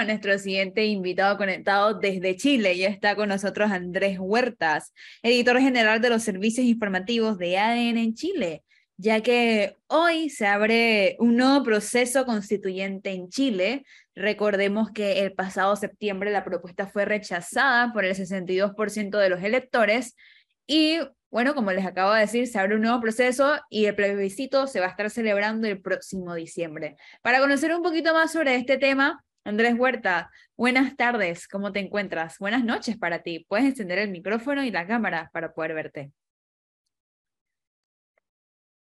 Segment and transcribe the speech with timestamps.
[0.00, 2.76] a nuestro siguiente invitado conectado desde Chile.
[2.78, 8.14] Ya está con nosotros Andrés Huertas, editor general de los servicios informativos de ADN en
[8.14, 8.64] Chile,
[8.96, 13.84] ya que hoy se abre un nuevo proceso constituyente en Chile.
[14.14, 20.16] Recordemos que el pasado septiembre la propuesta fue rechazada por el 62% de los electores
[20.66, 20.98] y
[21.30, 24.80] bueno, como les acabo de decir, se abre un nuevo proceso y el plebiscito se
[24.80, 26.96] va a estar celebrando el próximo diciembre.
[27.22, 32.38] Para conocer un poquito más sobre este tema, Andrés Huerta, buenas tardes, ¿cómo te encuentras?
[32.38, 33.46] Buenas noches para ti.
[33.48, 36.12] Puedes encender el micrófono y la cámara para poder verte.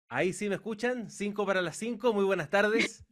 [0.09, 3.05] Ahí sí me escuchan, cinco para las cinco, muy buenas tardes.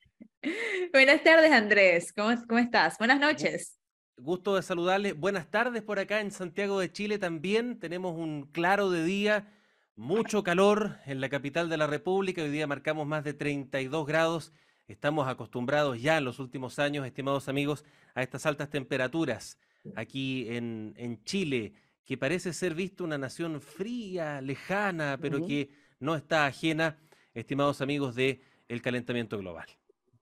[0.92, 2.96] buenas tardes, Andrés, ¿Cómo, ¿cómo estás?
[2.96, 3.78] Buenas noches.
[4.16, 5.14] Gusto de saludarles.
[5.14, 7.78] Buenas tardes por acá en Santiago de Chile también.
[7.78, 9.52] Tenemos un claro de día,
[9.96, 12.42] mucho calor en la capital de la República.
[12.42, 14.52] Hoy día marcamos más de 32 grados.
[14.86, 17.84] Estamos acostumbrados ya en los últimos años, estimados amigos,
[18.14, 19.58] a estas altas temperaturas
[19.96, 26.16] aquí en, en Chile, que parece ser visto una nación fría, lejana, pero que no
[26.16, 26.98] está ajena,
[27.32, 29.66] estimados amigos, del el calentamiento global.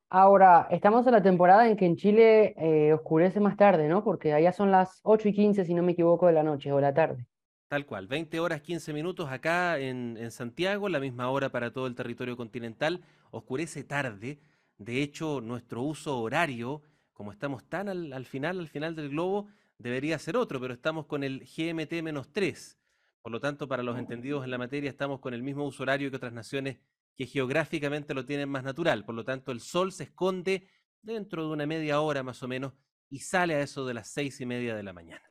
[0.09, 4.05] Ahora, estamos en la temporada en que en Chile eh, oscurece más tarde, ¿no?
[4.05, 6.81] Porque allá son las 8 y 15, si no me equivoco, de la noche o
[6.81, 7.27] la tarde.
[7.69, 11.87] Tal cual, 20 horas 15 minutos acá en, en, Santiago, la misma hora para todo
[11.87, 13.00] el territorio continental.
[13.31, 14.39] Oscurece tarde.
[14.78, 19.48] De hecho, nuestro uso horario, como estamos tan al, al final, al final del globo,
[19.78, 22.77] debería ser otro, pero estamos con el GMT-3.
[23.20, 26.11] Por lo tanto, para los entendidos en la materia, estamos con el mismo uso horario
[26.11, 26.78] que otras naciones
[27.17, 29.05] que geográficamente lo tienen más natural.
[29.05, 30.69] Por lo tanto, el sol se esconde
[31.03, 32.73] dentro de una media hora más o menos
[33.11, 35.23] y sale a eso de las seis y media de la mañana.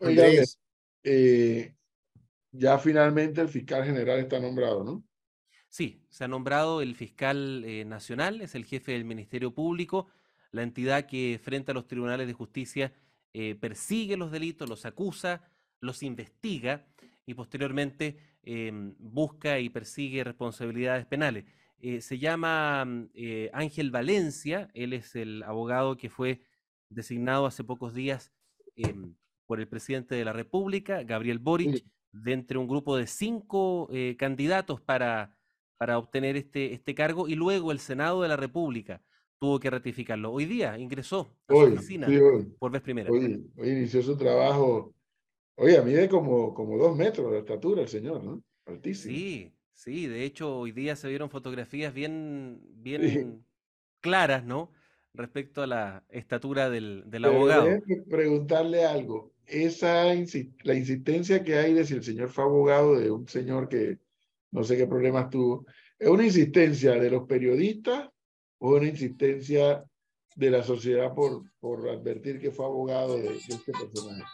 [0.00, 0.60] Andrés,
[1.02, 1.74] eh,
[2.50, 5.04] ya finalmente el fiscal general está nombrado, ¿no?
[5.76, 10.06] Sí, se ha nombrado el fiscal eh, nacional, es el jefe del Ministerio Público,
[10.50, 12.94] la entidad que frente a los tribunales de justicia
[13.34, 15.42] eh, persigue los delitos, los acusa,
[15.80, 16.86] los investiga
[17.26, 21.44] y posteriormente Em, busca y persigue responsabilidades penales.
[21.78, 23.10] Eh, se llama mm,
[23.52, 26.40] Ángel Valencia, él es el abogado que fue
[26.88, 28.32] designado hace pocos días
[28.76, 29.14] em,
[29.44, 34.80] por el presidente de la República, Gabriel Boric, de entre un grupo de cinco candidatos
[34.80, 35.35] para,
[35.76, 39.02] para obtener este, este cargo y luego el Senado de la República
[39.38, 40.32] tuvo que ratificarlo.
[40.32, 42.08] Hoy día ingresó a su oficina
[42.58, 43.10] por vez primera.
[43.10, 44.94] Hoy, hoy inició su trabajo
[45.56, 48.42] Oye, mide como, como dos metros de estatura el señor, ¿no?
[48.66, 49.14] Altísimo.
[49.14, 53.42] Sí, sí, de hecho hoy día se vieron fotografías bien, bien
[54.00, 54.70] claras, ¿no?
[55.14, 57.68] Respecto a la estatura del, del abogado.
[58.08, 59.32] preguntarle algo.
[59.46, 60.12] Esa
[60.62, 63.98] la insistencia que hay de si el señor fue abogado de un señor que
[64.50, 65.66] no sé qué problemas tuvo,
[65.98, 68.08] ¿es una insistencia de los periodistas
[68.58, 69.84] o una insistencia
[70.34, 74.24] de la sociedad por, por advertir que fue abogado de este personaje?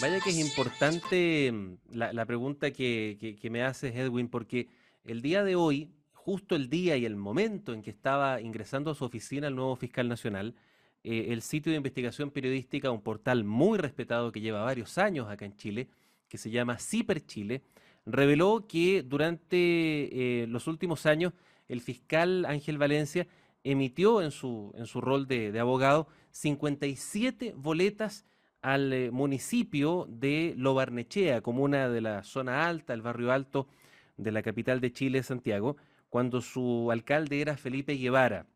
[0.00, 4.68] Vaya que es importante mm, la, pregunta que, me haces, Edwin, porque
[5.04, 8.94] el día de hoy, justo el día y el momento en que estaba ingresando a
[8.94, 10.54] su oficina el nuevo fiscal nacional,
[11.02, 15.44] eh, el sitio de investigación periodística, un portal muy respetado que lleva varios años acá
[15.44, 15.88] en Chile,
[16.28, 17.62] que se llama Ciper Chile,
[18.06, 21.32] reveló que durante eh, los últimos años
[21.68, 23.26] el fiscal Ángel Valencia
[23.62, 28.26] emitió en su, en su rol de, abogado 57 boletas
[28.62, 33.68] al eh, municipio de Lobarnechea, comuna de la zona alta, el barrio alto
[34.16, 35.76] de la capital de Chile, Santiago,
[36.08, 38.46] cuando su alcalde era Felipe Guevara,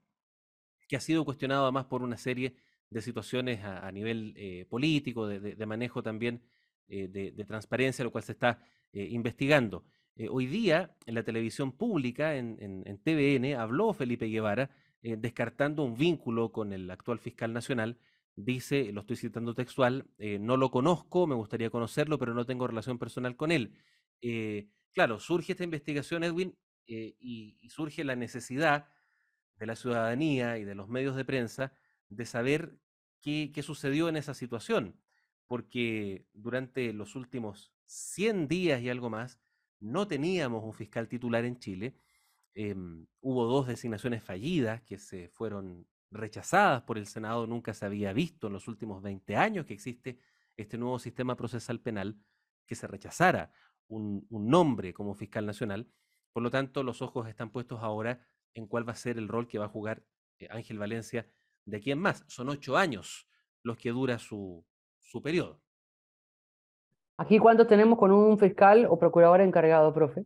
[0.89, 2.57] que ha sido cuestionado además por una serie
[2.91, 6.43] de situaciones a, nivel eh, político, de, manejo también
[6.87, 8.61] de, transparencia, lo cual se está
[8.95, 9.85] investigando.
[10.31, 14.71] hoy día, en la televisión pública, en, TVN, habló Felipe Guevara,
[15.03, 17.99] descartando un vínculo con el actual fiscal nacional,
[18.37, 22.67] dice, lo estoy citando textual, eh, no lo conozco, me gustaría conocerlo, pero no tengo
[22.67, 23.75] relación personal con él.
[24.21, 26.57] Eh, claro, surge esta investigación, Edwin,
[26.87, 28.89] eh, y, surge la necesidad
[29.57, 31.73] de la ciudadanía y de los medios de prensa
[32.09, 32.79] de saber
[33.21, 35.01] qué sucedió en esa situación,
[35.47, 39.39] porque durante los últimos 100 días y algo más,
[39.81, 41.97] no teníamos un fiscal titular en Chile.
[42.55, 48.13] Em, hubo dos designaciones fallidas que se fueron rechazadas por el Senado, nunca se había
[48.13, 50.19] visto en los últimos 20 años que existe
[50.57, 52.17] este nuevo sistema procesal penal,
[52.67, 53.53] que se rechazara
[53.89, 55.91] un, nombre como fiscal nacional.
[56.33, 59.49] Por lo tanto, los ojos están puestos ahora en cuál va a ser el rol
[59.49, 60.07] que va a jugar
[60.39, 61.27] eh, Ángel Valencia
[61.65, 62.25] de aquí en más.
[62.29, 63.29] Son ocho años
[63.63, 64.65] los que dura su,
[65.01, 65.61] su periodo.
[67.17, 70.25] ¿Aquí cuántos tenemos con un fiscal o procurador encargado, profe?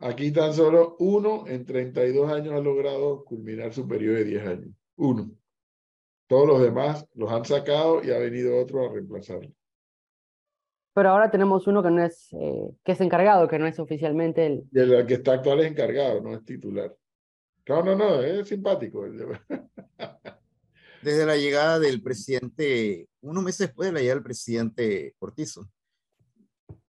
[0.00, 4.70] Aquí tan solo uno en 32 años ha logrado culminar su periodo de 10 años.
[4.96, 5.30] Uno.
[6.28, 9.50] Todos los demás los han sacado y ha venido otro a reemplazarlo.
[10.94, 14.46] Pero ahora tenemos uno que no es, eh, que es encargado, que no es oficialmente
[14.46, 14.64] el...
[14.70, 16.94] Y el que está actual es encargado, no es titular.
[17.68, 19.04] No, no, no, es simpático.
[21.02, 25.68] Desde la llegada del presidente, unos meses después de la llegada del presidente Cortizo.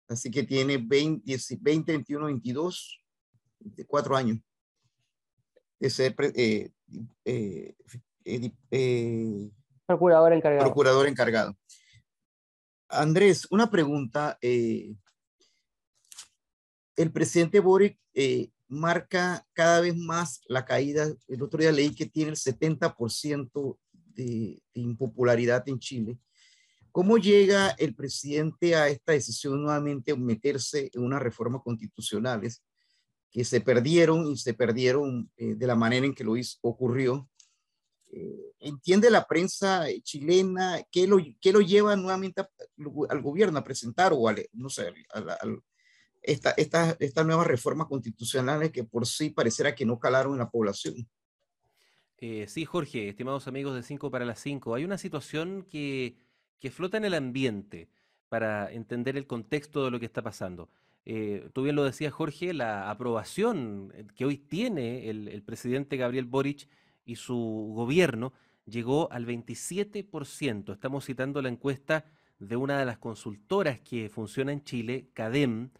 [0.08, 3.02] Así que tiene 20, 20 21, 22,
[3.86, 4.38] cuatro años
[5.82, 6.70] de ser eh,
[7.24, 7.74] eh,
[8.70, 9.50] eh,
[9.84, 10.64] procurador encargado.
[10.64, 11.58] Procurador encargado.
[12.88, 14.38] Andrés, una pregunta.
[14.40, 14.96] el
[17.12, 17.98] presidente Boric
[18.68, 21.12] marca cada vez más la caída.
[21.26, 26.16] El otro día leí que tiene el 70% de, de impopularidad en Chile.
[26.92, 32.62] ¿Cómo llega el presidente a esta decisión nuevamente meterse en unas reformas constitucionales
[33.30, 37.30] que se perdieron y se perdieron eh, de la manera en que lo hizo, ocurrió?
[38.12, 42.44] Eh, ¿Entiende la prensa chilena qué lo, qué lo lleva nuevamente
[43.08, 44.92] al gobierno a presentar o al, no sé,
[46.20, 51.08] esta, estas nuevas reformas constitucionales que por sí pareciera que no calaron en la población?
[52.18, 56.14] Eh, sí, Jorge, estimados amigos de 5 para las 5, hay una situación que
[56.62, 57.88] que flota en el ambiente
[58.28, 60.70] para entender el contexto de lo que está pasando.
[61.04, 66.24] Eh, tú bien lo decías, Jorge, la aprobación eh, que hoy tiene el, presidente Gabriel
[66.24, 66.68] Boric
[67.04, 68.32] y su gobierno
[68.64, 70.72] llegó al 27%.
[70.72, 72.04] Estamos citando la encuesta
[72.38, 75.70] de una de las consultoras que funciona en Chile, CADEM,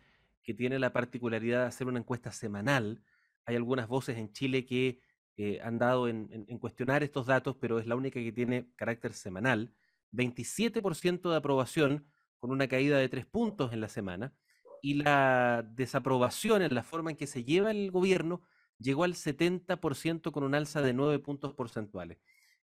[0.42, 3.00] que tiene la particularidad de hacer una encuesta semanal.
[3.44, 4.98] Hay algunas voces en Chile que
[5.36, 9.72] eh, han dado en, cuestionar estos datos, pero es la única que tiene carácter semanal.
[10.12, 12.06] 27% de aprobación
[12.38, 14.34] con una caída de tres puntos en la semana
[14.82, 18.42] y la desaprobación en la forma en que se lleva el gobierno
[18.78, 22.18] llegó al 70% con un alza de nueve puntos porcentuales.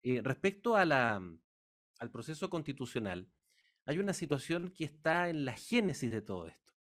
[0.02, 1.22] Eh, respecto a la,
[2.00, 3.28] al proceso constitucional,
[3.86, 6.74] hay una situación que está en la génesis de todo esto.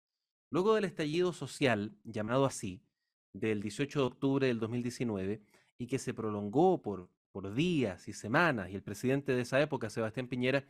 [0.50, 2.84] Luego del estallido social, llamado así,
[3.32, 5.42] del 18 de octubre del 2019,
[5.78, 9.90] y que se prolongó por por días y semanas, y el presidente de esa época,
[9.90, 10.64] Sebastián Piñera,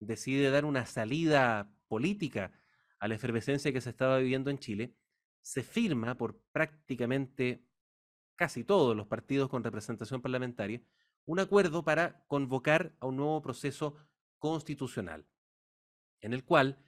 [0.00, 2.52] decide dar una salida política
[2.98, 4.94] a la efervescencia que se estaba viviendo en Chile,
[5.42, 7.66] se firma por prácticamente
[8.36, 10.80] casi todos los partidos con representación parlamentaria
[11.26, 13.96] un acuerdo para convocar a un nuevo proceso
[14.38, 15.26] constitucional,
[16.20, 16.78] en el cual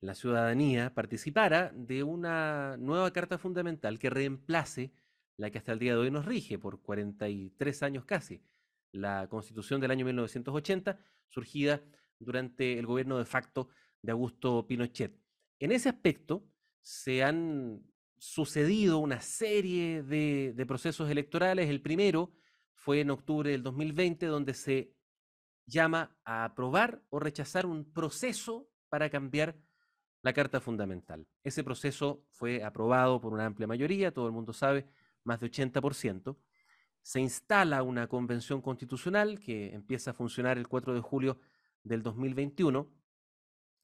[0.00, 4.92] la ciudadanía participara de una nueva carta fundamental que reemplace
[5.36, 8.42] la que hasta el día de hoy nos rige por 43 años casi,
[8.94, 10.98] la constitución del año 1980,
[11.28, 11.82] surgida
[12.18, 13.68] durante el gobierno de facto
[14.00, 15.18] de Augusto Pinochet.
[15.58, 16.46] En ese aspecto
[16.80, 17.82] se han
[18.18, 21.68] sucedido una serie de, procesos electorales.
[21.68, 22.32] El primero
[22.72, 24.94] fue en octubre del 2020, donde se
[25.66, 29.56] llama a aprobar o rechazar un proceso para cambiar
[30.22, 31.26] la Carta Fundamental.
[31.42, 34.86] Ese proceso fue aprobado por una amplia mayoría, todo el mundo sabe,
[35.24, 36.36] más de 80%
[37.04, 41.38] se instala una convención constitucional que empieza a funcionar el 4 de julio
[41.82, 42.90] del 2021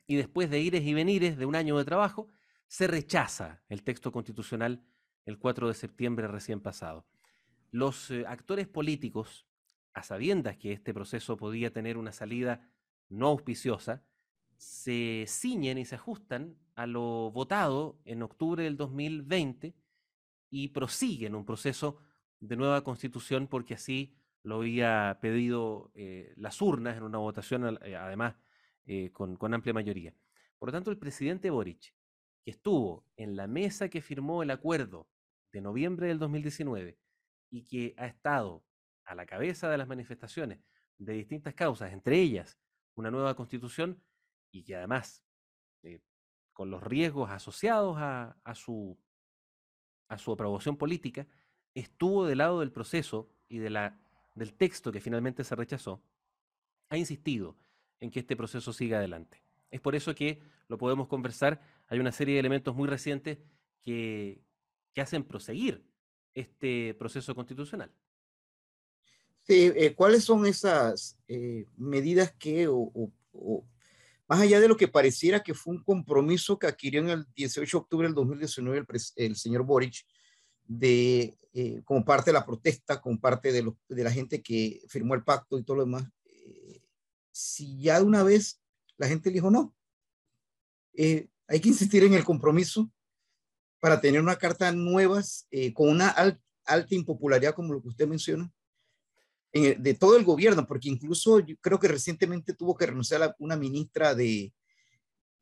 [0.06, 2.28] y después de ires y venires de un año de trabajo,
[2.66, 4.82] se rechaza el texto constitucional
[5.26, 7.06] el 4 de septiembre recién pasado.
[7.70, 9.46] Los eh, actores políticos,
[9.92, 12.72] a sabiendas que este proceso podía tener una salida
[13.10, 14.02] no auspiciosa,
[14.56, 19.74] se ciñen y se ajustan a lo votado en octubre del 2020
[20.48, 21.98] y prosiguen un proceso
[22.40, 27.96] de nueva constitución porque así lo había pedido eh, las urnas en una votación, eh,
[27.96, 28.36] además,
[28.86, 30.14] eh, con, amplia mayoría.
[30.58, 31.94] Por lo tanto, el presidente Boric,
[32.42, 35.08] que estuvo en la mesa que firmó el acuerdo
[35.52, 36.98] de noviembre del 2019
[37.50, 38.64] y que ha estado
[39.04, 40.60] a la cabeza de las manifestaciones
[40.98, 42.58] de distintas causas, entre ellas
[42.94, 44.02] una nueva constitución,
[44.52, 45.24] y que además,
[46.52, 48.98] con los riesgos asociados a, su,
[50.08, 51.26] a su aprobación política,
[51.74, 53.98] estuvo del lado del proceso y de la,
[54.34, 56.02] del texto que finalmente se rechazó,
[56.88, 57.56] ha insistido
[58.00, 59.42] en que este proceso siga adelante.
[59.70, 61.60] Es por eso que lo podemos conversar.
[61.88, 63.38] Hay una serie de elementos muy recientes
[63.82, 64.40] que,
[64.94, 65.84] que hacen proseguir
[66.34, 67.92] este proceso constitucional.
[69.42, 73.12] Sí, eh, ¿Cuáles son esas eh, medidas que, o,
[74.28, 77.76] más allá de lo que pareciera que fue un compromiso que adquirió en el 18
[77.76, 78.86] de octubre del 2019 el,
[79.16, 80.04] el señor Boric,
[80.70, 85.24] de, eh, como parte de la protesta, como parte de, la gente que firmó el
[85.24, 86.80] pacto y todo lo demás, eh,
[87.32, 88.60] si ya de una vez
[88.96, 89.74] la gente dijo no,
[90.94, 92.88] eh, hay que insistir en el compromiso
[93.80, 98.52] para tener una carta nuevas con una alta impopularidad como lo que usted menciona.
[99.52, 103.56] de todo el gobierno, porque incluso yo creo que recientemente tuvo que renunciar a una
[103.56, 104.52] ministra de,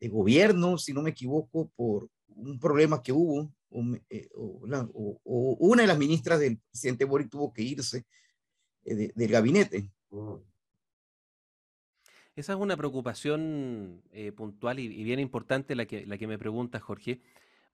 [0.00, 5.88] de gobierno, si no me equivoco, por un problema que hubo, o, eh, una de
[5.88, 8.06] las ministras del presidente Boric tuvo que irse
[8.84, 9.90] eh, del gabinete.
[12.34, 16.38] Esa es una preocupación eh, puntual y, y, bien importante la que, la que me
[16.38, 17.20] pregunta Jorge.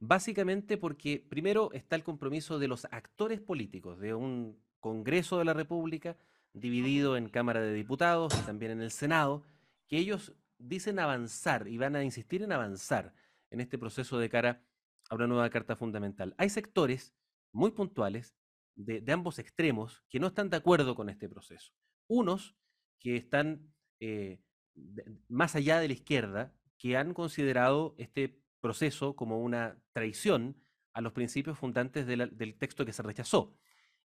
[0.01, 5.55] Básicamente porque primero está el compromiso de los actores políticos, de un Congreso de la
[5.55, 6.17] República
[6.53, 9.43] dividido en Cámara de Diputados y también en el Senado,
[9.87, 13.15] que ellos dicen avanzar y van a insistir en avanzar
[13.55, 14.63] en este proceso de cara
[15.09, 16.35] a una nueva Carta Fundamental.
[16.39, 17.15] Hay sectores
[17.53, 18.37] muy puntuales
[18.75, 21.73] de, ambos extremos que no están de acuerdo con este proceso.
[22.09, 22.57] Unos
[22.99, 24.41] que están eh,
[25.29, 30.57] más allá de la izquierda, que han considerado este proceso como una traición
[30.93, 33.57] a los principios fundantes del texto que se rechazó.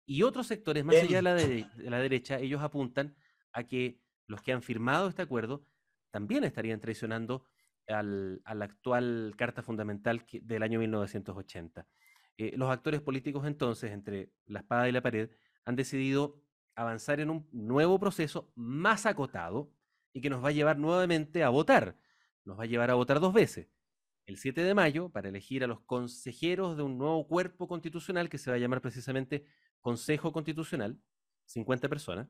[0.06, 3.16] Y otros sectores, más allá de la, de la derecha, ellos apuntan
[3.52, 5.66] a que los que han firmado este acuerdo
[6.12, 7.46] también estarían traicionando
[7.88, 11.88] al, a la actual Carta Fundamental del año 1980.
[12.38, 15.32] Eh, los actores políticos entonces, entre la espada y la pared,
[15.66, 16.42] han decidido
[16.76, 19.72] avanzar en un nuevo proceso más acotado
[20.14, 21.98] y que nos va a llevar nuevamente a votar.
[22.46, 23.68] Nos va a llevar a votar dos veces.
[24.28, 28.38] El 7 de mayo, para elegir a los consejeros de un nuevo cuerpo constitucional que
[28.38, 29.46] se va a llamar precisamente
[29.82, 31.00] Consejo Constitucional,
[31.46, 32.30] 50 personas.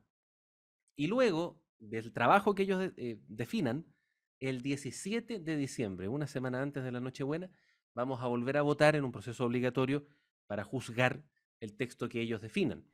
[0.96, 3.84] Y luego del trabajo que ellos eh, definan,
[4.40, 7.50] el 17 de diciembre, una semana antes de la Nochebuena,
[7.94, 10.06] vamos a volver a votar en un proceso obligatorio
[10.46, 11.22] para juzgar
[11.60, 12.84] el texto que ellos definan.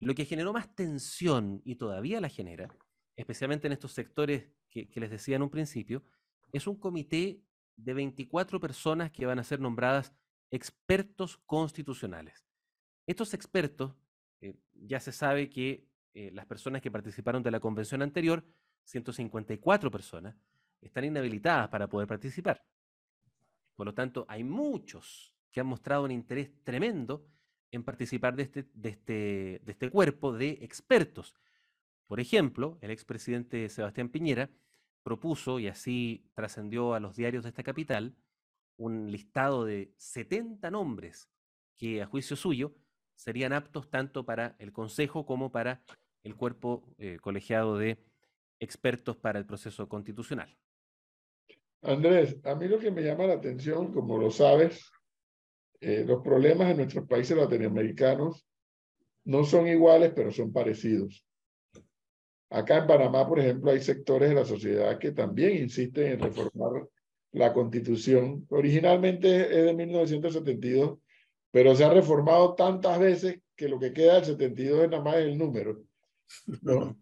[0.00, 2.74] Lo que generó más tensión y todavía la genera,
[3.16, 6.04] especialmente en estos sectores que, les decía en un principio,
[6.52, 7.42] es un comité
[7.76, 10.14] de 24 personas que van a ser nombradas
[10.50, 12.46] expertos constitucionales.
[13.06, 13.94] Estos expertos,
[14.40, 18.44] eh, ya se sabe que eh, las personas que participaron de la convención anterior,
[18.84, 20.36] 154 personas,
[20.80, 22.64] están inhabilitadas para poder participar.
[23.74, 27.26] Por lo tanto, hay muchos que han mostrado un interés tremendo
[27.70, 31.34] en participar de este, de este, de este cuerpo de expertos.
[32.06, 34.50] Por ejemplo, el expresidente Sebastián Piñera
[35.02, 38.16] propuso, y así trascendió a los diarios de esta capital,
[38.76, 41.28] un listado de 70 nombres
[41.76, 42.74] que a juicio suyo
[43.14, 45.82] serían aptos tanto para el Consejo como para
[46.22, 48.04] el cuerpo eh, colegiado de
[48.60, 50.56] expertos para el proceso constitucional.
[51.82, 54.90] Andrés, a mí lo que me llama la atención, como lo sabes,
[55.80, 58.46] eh, los problemas en nuestros países latinoamericanos
[59.24, 61.24] no son iguales, pero son parecidos.
[62.50, 66.88] Acá en Panamá, por ejemplo, hay sectores de la sociedad que también insisten en reformar
[67.32, 68.46] la constitución.
[68.48, 70.98] Originalmente es de 1972
[71.50, 75.16] pero se ha reformado tantas veces que lo que queda del 72 es nada más
[75.16, 75.82] el número.
[76.62, 76.96] ¿no?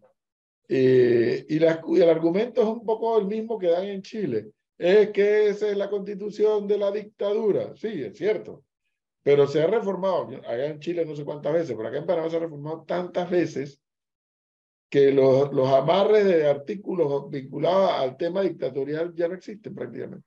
[0.69, 4.51] Eh, y, el argumento es un poco el mismo que dan en Chile.
[4.77, 7.75] Es que esa es la constitución de la dictadura.
[7.75, 8.63] Sí, es cierto.
[9.23, 12.29] Pero se ha reformado, allá en Chile no sé cuántas veces, pero acá en Panamá
[12.29, 13.81] se ha reformado tantas veces
[14.89, 20.25] que los, los amarres de artículos vinculados al tema dictatorial ya no existen prácticamente.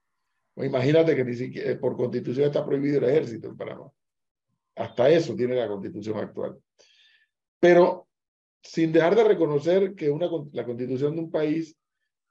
[0.57, 3.91] Imagínate que ni siquiera por constitución está prohibido el ejército en Panamá.
[4.77, 6.59] Hasta eso tiene la constitución actual.
[7.59, 8.09] Pero
[8.63, 11.77] sin dejar de reconocer que una, la constitución de un país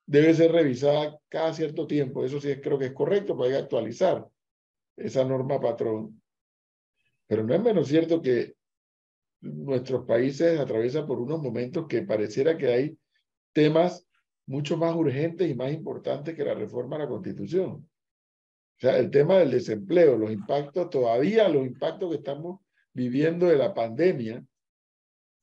[0.10, 2.26] debe ser revisada cada cierto tiempo.
[2.26, 4.28] Eso sí creo que es correcto, para actualizar
[4.98, 6.20] esa norma patrón.
[7.28, 8.56] Pero no es menos cierto que
[9.42, 12.98] nuestros países atraviesan por unos momentos que pareciera que hay
[13.54, 14.08] temas
[14.48, 17.70] mucho más urgentes y más importantes que la reforma a la constitución.
[17.70, 22.62] O sea, el tema del desempleo, los impactos, todavía los impactos que estamos
[22.94, 24.44] viviendo de la pandemia,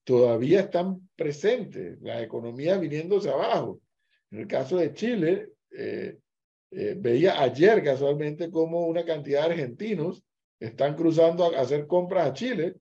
[0.03, 3.81] todavía están presentes, la economía viniéndose abajo.
[4.37, 6.19] En el caso de Chile, eh,
[6.71, 10.23] eh, veía ayer casualmente cómo una cantidad de argentinos
[10.61, 12.76] están cruzando a hacer compras a Chile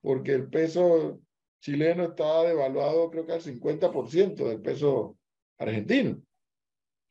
[0.00, 1.20] porque el peso
[1.60, 5.16] chileno está devaluado creo que al 50% del peso
[5.58, 6.20] argentino.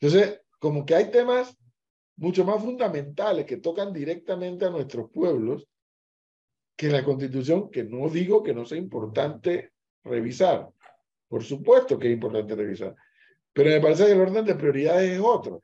[0.01, 1.57] Entonces, como que hay temas
[2.17, 5.65] mucho más fundamentales que tocan directamente a nuestros pueblos
[6.75, 9.71] que la constitución, que no digo que no sea importante
[10.03, 10.69] revisar.
[11.29, 12.93] Por supuesto que es importante revisar,
[13.57, 15.63] pero me parece que el orden de prioridades es otro.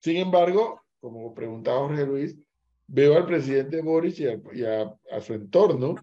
[0.00, 2.38] Sin embargo, como preguntaba Jorge Luis,
[2.86, 5.96] veo al presidente Boris y, a, su entorno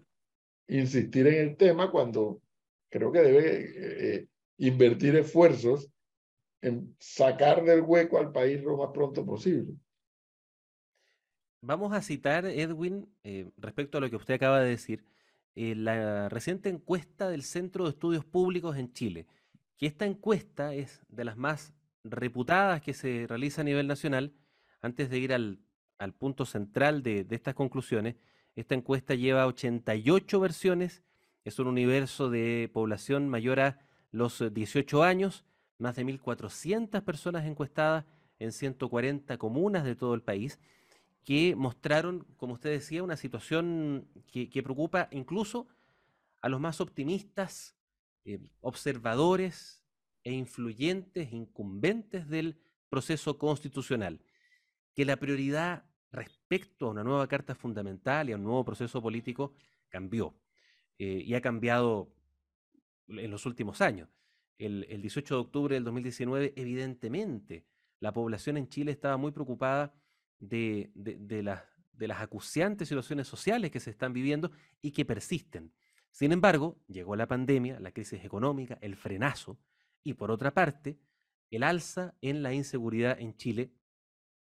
[0.68, 2.40] insistir en el tema cuando
[2.88, 4.26] creo que debe eh, eh,
[4.58, 5.90] invertir esfuerzos
[6.62, 9.74] en sacar del hueco al país lo más pronto posible.
[11.60, 15.04] Vamos a citar, Edwin, eh, respecto a lo que usted acaba de decir,
[15.56, 19.26] eh, la reciente encuesta del Centro de Estudios Públicos en Chile,
[19.80, 21.72] que esta encuesta es de las más
[22.04, 24.32] reputadas que se realiza a nivel nacional.
[24.82, 25.58] Antes de ir al,
[26.18, 28.14] punto central de, de estas conclusiones,
[28.54, 31.02] esta encuesta lleva 88 versiones,
[31.44, 33.78] es un universo de población mayor a
[34.12, 35.44] los 18 años,
[35.78, 38.04] más de 1.400 personas encuestadas
[38.38, 40.60] en 140 comunas de todo el país
[41.24, 45.66] que mostraron, como usted decía, una situación que, preocupa incluso
[46.40, 47.76] a los más optimistas,
[48.24, 49.84] eh, observadores
[50.24, 54.20] e influyentes, incumbentes del proceso constitucional,
[54.94, 59.54] que la prioridad respecto a una nueva carta fundamental y a un nuevo proceso político
[59.88, 60.34] cambió
[60.98, 62.12] eh, y ha cambiado
[63.08, 64.08] en los últimos años.
[64.58, 67.64] El, el 18 de octubre del 2019, evidentemente,
[68.00, 69.94] la población en Chile estaba muy preocupada
[70.38, 74.50] de, de, las acuciantes situaciones sociales que se están viviendo
[74.80, 75.72] y que persisten.
[76.10, 79.58] Sin embargo, llegó la pandemia, la crisis económica, el frenazo
[80.02, 80.98] y por otra parte,
[81.50, 83.72] el alza en la inseguridad en Chile,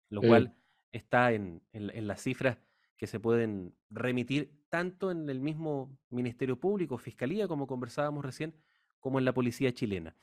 [0.10, 0.56] lo cual
[0.92, 2.58] está en, las cifras
[2.96, 8.56] que se pueden remitir tanto en el mismo Ministerio Público, Fiscalía, como conversábamos recién,
[9.00, 10.16] como en la Policía chilena.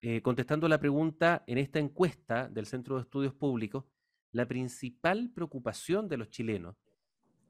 [0.00, 3.84] Eh, contestando la pregunta, en esta encuesta del Centro de Estudios Públicos,
[4.30, 6.76] la principal preocupación de los chilenos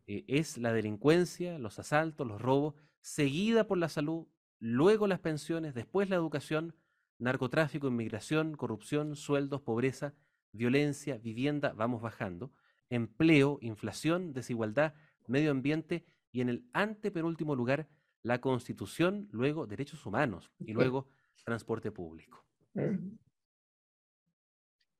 [0.08, 4.26] eh, es la delincuencia, los asaltos, los robos, seguida por la salud,
[4.58, 6.74] luego las pensiones, después la educación,
[7.18, 10.14] narcotráfico, inmigración, corrupción, sueldos, pobreza,
[10.52, 12.52] violencia, vivienda, vamos bajando,
[12.88, 14.94] empleo, inflación, desigualdad,
[15.26, 17.86] medio ambiente y en el antepenúltimo lugar
[18.22, 21.08] la constitución, luego derechos humanos y luego
[21.44, 22.44] transporte público.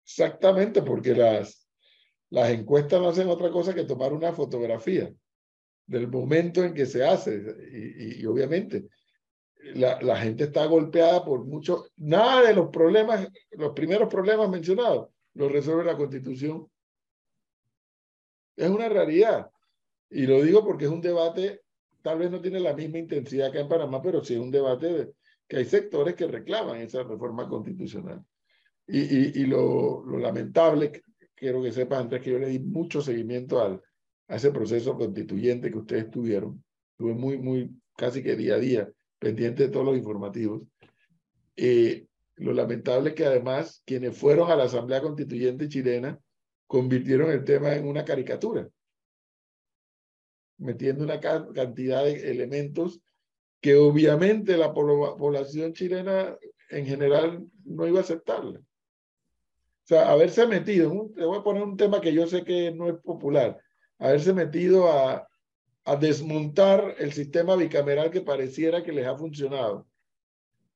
[0.05, 1.68] Exactamente, porque las,
[2.31, 5.13] las encuestas no hacen otra cosa que tomar una fotografía
[5.87, 7.43] del momento en que se hace.
[7.73, 8.89] Y, obviamente
[9.75, 11.87] la, la, gente está golpeada por mucho.
[11.97, 16.69] Nada de los problemas, los primeros problemas mencionados, los resuelve la constitución.
[18.57, 19.51] Es una realidad.
[20.11, 21.63] Y lo digo porque es un debate,
[22.03, 24.87] tal vez no tiene la misma intensidad que en Panamá, pero sí es un debate
[24.87, 25.13] de,
[25.47, 28.23] que hay sectores que reclaman esa reforma constitucional.
[28.87, 31.03] Y, y, y lo, lo, lamentable
[31.39, 33.83] quiero que sepan, antes que yo le di mucho seguimiento al,
[34.29, 36.63] a ese proceso constituyente que ustedes tuvieron.
[36.93, 40.63] Estuve muy, muy, casi que día a día, pendiente de todos los informativos.
[41.57, 46.19] Eh, lo lamentable es que además quienes fueron a la Asamblea Constituyente chilena
[46.67, 48.69] convirtieron el tema en una caricatura,
[50.59, 53.01] metiendo una cantidad de elementos
[53.61, 56.37] que obviamente la población chilena
[56.71, 58.61] en general no iba a aceptarle.
[59.89, 62.97] Sea, haberse metido, le voy a poner un tema que yo sé que no es
[63.01, 63.59] popular,
[63.99, 65.27] haberse metido a,
[65.87, 69.89] a desmontar el sistema bicameral que pareciera que les ha funcionado,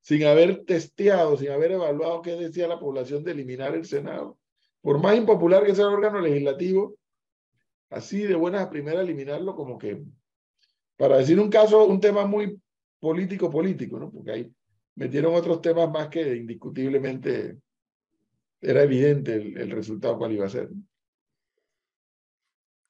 [0.01, 4.39] sin haber testeado, sin haber evaluado qué decía la población de eliminar el Senado.
[4.81, 6.95] Por más impopular que sea el órgano legislativo,
[7.91, 10.01] así de buenas a primeras eliminarlo como que,
[10.97, 12.59] para decir un caso, un tema muy
[12.99, 14.09] político político, ¿no?
[14.09, 14.51] Porque ahí
[14.95, 17.59] metieron otros temas más que indiscutiblemente
[18.63, 20.69] era evidente el, resultado cuál iba a ser.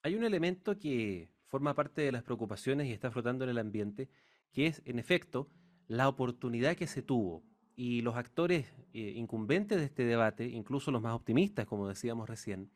[0.04, 4.10] Hay un elemento que forma parte de las preocupaciones y está flotando en el ambiente,
[4.52, 5.50] que es, en efecto,
[5.88, 7.44] la oportunidad que se tuvo.
[7.76, 12.72] Y los actores eh, incumbentes de este debate, incluso los más optimistas, como decíamos recién,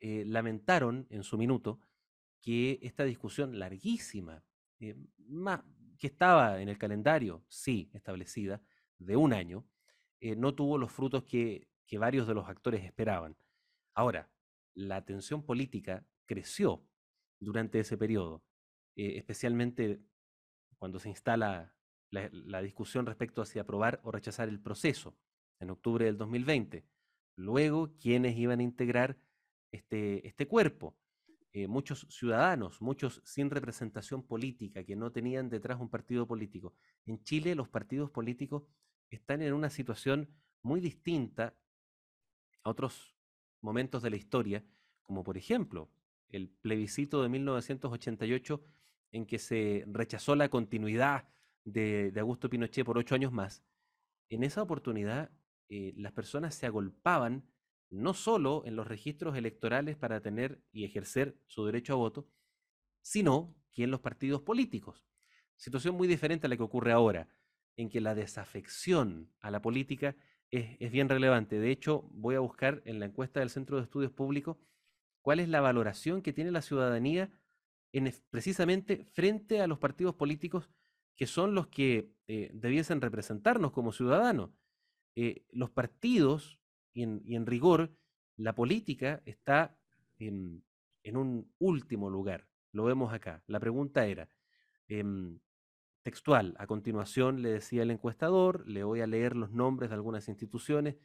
[0.00, 1.78] eh, lamentaron en su minuto
[2.40, 4.42] que esta discusión larguísima,
[4.78, 4.96] eh,
[5.98, 8.62] que estaba en el calendario, sí, establecida,
[8.98, 9.66] de un año,
[10.36, 13.36] no tuvo los frutos que que varios de los actores esperaban.
[13.94, 14.30] Ahora,
[14.74, 16.86] la tensión política creció
[17.40, 18.44] durante ese periodo,
[18.94, 20.00] eh, especialmente
[20.78, 21.74] cuando se instala
[22.10, 25.18] la, discusión respecto a si aprobar o rechazar el proceso
[25.58, 26.86] en octubre del 2020.
[27.34, 29.18] Luego, ¿quiénes iban a integrar
[29.72, 30.96] este, este cuerpo?
[31.52, 36.76] Eh, muchos ciudadanos, muchos sin representación política, que no tenían detrás un partido político.
[37.04, 38.62] En Chile los partidos políticos
[39.10, 40.28] están en una situación
[40.62, 41.56] muy distinta
[42.62, 43.14] a otros
[43.60, 44.64] momentos de la historia,
[45.02, 45.90] como por ejemplo
[46.28, 48.62] el plebiscito de 1988
[49.12, 51.28] en que se rechazó la continuidad
[51.64, 53.64] de, Augusto Pinochet por ocho años más,
[54.28, 55.30] en esa oportunidad
[55.68, 57.44] eh, las personas se agolpaban
[57.90, 62.28] no solo en los registros electorales para tener y ejercer su derecho a voto,
[63.02, 65.04] sino que en los partidos políticos.
[65.56, 67.28] Situación muy diferente a la que ocurre ahora,
[67.76, 70.16] en que la desafección a la política
[70.50, 71.58] es, bien relevante.
[71.58, 74.56] De hecho, voy a buscar en la encuesta del Centro de Estudios Públicos
[75.22, 77.30] cuál es la valoración que tiene la ciudadanía
[77.92, 80.70] en, precisamente frente a los partidos políticos
[81.16, 84.50] que son los que eh, debiesen representarnos como ciudadanos.
[85.16, 86.58] Eh, los partidos,
[86.94, 87.94] y en, rigor,
[88.36, 89.76] la política está
[90.18, 90.64] en,
[91.04, 92.48] un último lugar.
[92.72, 93.42] Lo vemos acá.
[93.46, 94.30] La pregunta era,
[94.88, 95.38] em,
[96.02, 100.28] textual, a continuación le decía el encuestador, le voy a leer los nombres de algunas
[100.28, 100.96] instituciones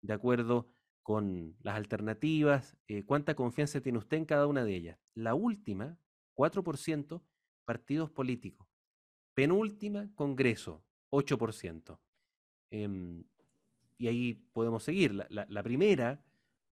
[0.00, 0.68] de acuerdo
[1.02, 4.98] con las alternativas, eh, cuánta confianza tiene usted en cada una de ellas.
[5.14, 5.98] La última,
[6.34, 7.22] 4%,
[7.64, 8.66] partidos políticos.
[9.34, 12.00] Penúltima, Congreso, 8%.
[12.70, 13.24] Em,
[13.98, 15.14] y ahí podemos seguir.
[15.28, 16.24] La, primera,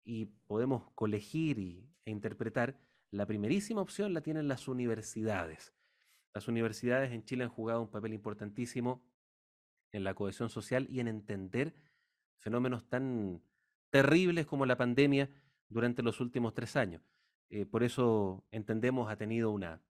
[0.03, 2.77] y podemos colegir y, e interpretar,
[3.11, 5.73] la primerísima opción la tienen las universidades.
[6.33, 9.01] Las universidades en Chile han jugado un papel importantísimo
[9.91, 11.73] en la cohesión social y en entender
[12.39, 13.41] fenómenos tan
[13.89, 15.29] terribles como la pandemia
[15.69, 17.01] durante los últimos tres años.
[17.49, 19.81] Eh, por eso entendemos ha tenido una,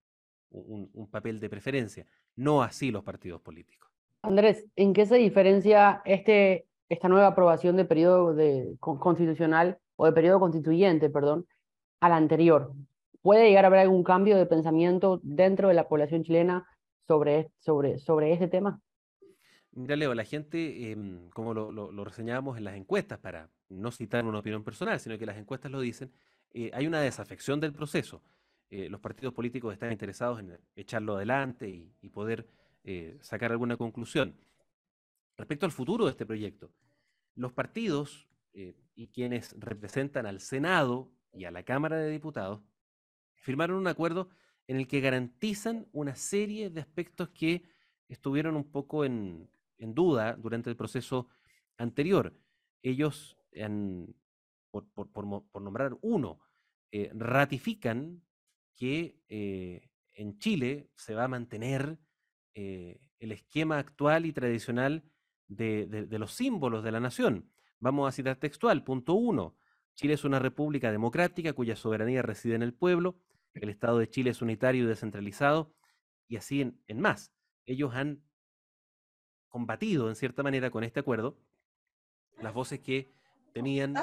[0.49, 3.91] un, papel de preferencia, no así los partidos políticos.
[4.23, 10.11] Andrés, ¿en qué se diferencia este, esta nueva aprobación de periodo de, constitucional o de
[10.11, 11.45] periodo constituyente, perdón,
[11.99, 12.73] al anterior?
[13.21, 16.67] ¿Puede llegar a haber algún cambio de pensamiento dentro de la población chilena
[17.07, 18.81] sobre, sobre, sobre este tema?
[19.73, 24.25] Mira, Leo, la gente, em, como lo, lo, reseñábamos en las encuestas, para no citar
[24.25, 26.11] una opinión personal, sino que las encuestas lo dicen,
[26.53, 28.21] eh, hay una desafección del proceso.
[28.69, 32.47] Eh, los partidos políticos están interesados en echarlo adelante y, poder
[32.83, 34.35] eh, sacar alguna conclusión.
[35.37, 36.71] Respecto al futuro de este proyecto,
[37.35, 42.61] los partidos y quienes representan al Senado y a la Cámara de Diputados
[43.41, 44.29] firmaron un acuerdo
[44.67, 47.63] en el que garantizan una serie de aspectos que
[48.07, 51.27] estuvieron un poco en, duda durante el proceso
[51.77, 52.33] anterior.
[52.81, 53.37] Ellos,
[54.71, 56.39] por, nombrar uno,
[56.91, 58.21] eh, ratifican
[58.75, 61.97] que eh, en Chile se va a mantener
[62.53, 65.03] eh, el esquema actual y tradicional
[65.47, 67.49] de, los símbolos de la nación.
[67.79, 69.55] Vamos a citar textual, punto uno.
[69.95, 73.15] Chile es una república democrática cuya soberanía reside en el pueblo,
[73.53, 75.73] el Estado de Chile es unitario y descentralizado,
[76.27, 77.33] y así en, en más.
[77.65, 78.23] Ellos han
[79.49, 81.37] combatido en cierta manera con este acuerdo
[82.39, 83.11] las voces que
[83.53, 83.93] tenían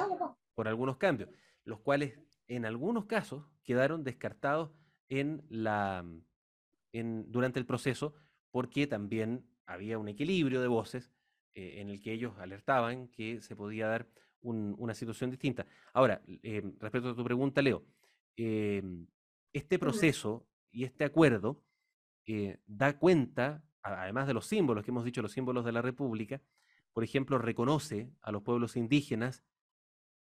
[0.53, 1.29] por algunos cambios,
[1.65, 4.71] los cuales en algunos casos quedaron descartados
[5.09, 6.05] en la,
[6.93, 8.13] en, durante el proceso
[8.51, 11.11] porque también había un equilibrio de voces
[11.53, 14.07] eh, en el que ellos alertaban que se podía dar
[14.41, 15.65] una situación distinta.
[15.93, 17.85] Ahora, eh, respecto a tu pregunta, Leo,
[18.37, 19.05] em,
[19.53, 21.61] este proceso y este acuerdo
[22.25, 26.41] eh, da cuenta además de los símbolos que hemos dicho, los símbolos de la República,
[26.93, 29.43] por ejemplo, reconoce a los pueblos indígenas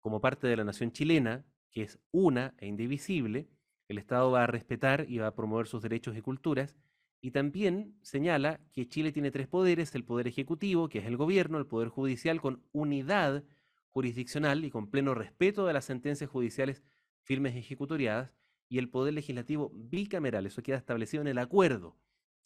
[0.02, 3.50] como parte de la nación chilena, que es una e indivisible,
[3.88, 6.76] el Estado va a respetar y va a promover sus derechos y culturas,
[7.20, 11.58] y también señala que Chile tiene tres poderes, el poder ejecutivo, que es el gobierno,
[11.58, 13.44] el poder judicial con unidad
[13.90, 16.84] jurisdiccional y con pleno respeto de las sentencias judiciales
[17.24, 18.37] firmes y ejecutoriadas,
[18.70, 21.98] y el poder legislativo bicameral, eso queda establecido en el acuerdo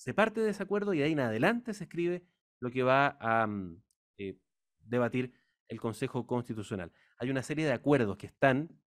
[0.01, 2.25] se parte de ese acuerdo y de ahí en adelante se escribe
[2.59, 3.83] lo que va a mm,
[4.17, 4.35] eh,
[4.79, 5.31] debatir
[5.67, 6.91] el Consejo Constitucional.
[7.19, 8.81] Hay una serie de acuerdos que están,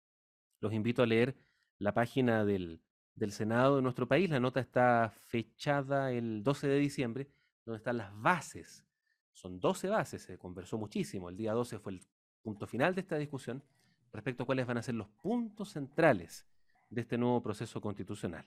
[0.61, 1.35] los invito a leer
[1.79, 2.81] la página del,
[3.13, 7.27] del Senado de nuestro país, la nota está fechada el 12 de diciembre,
[7.65, 8.85] donde están las bases.
[9.33, 12.07] Son 12 bases, se conversó muchísimo, el día 12 fue el
[12.41, 13.61] punto final de esta discusión
[14.13, 16.47] respecto a cuáles van a ser los puntos centrales
[16.91, 18.45] de este nuevo proceso constitucional.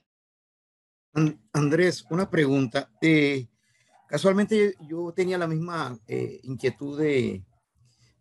[1.51, 2.89] Andrés, una pregunta.
[3.01, 3.47] Eh,
[4.07, 7.43] casualmente yo tenía la misma eh, inquietud de,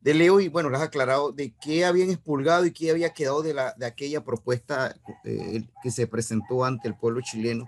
[0.03, 3.55] Leo y bueno, lo has aclarado de qué habían expulgado y qué había quedado de,
[3.55, 7.65] la, de aquella propuesta eh, que se presentó ante el pueblo chileno